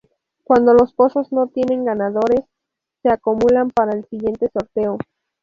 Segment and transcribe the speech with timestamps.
[0.43, 2.43] Cuando los pozos no tienen ganadores,
[3.03, 4.97] se acumulan para el siguiente sorteo.